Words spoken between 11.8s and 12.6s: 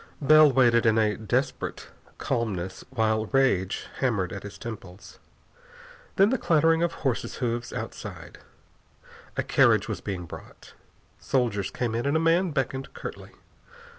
in and a man